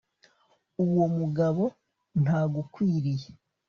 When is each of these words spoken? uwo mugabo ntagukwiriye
uwo 0.83 1.05
mugabo 1.17 1.63
ntagukwiriye 2.21 3.27